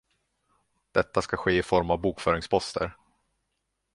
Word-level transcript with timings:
Detta 0.91 1.21
ska 1.21 1.37
ske 1.37 1.51
i 1.57 1.63
form 1.63 1.91
av 1.91 2.01
bokföringsposter. 2.01 2.93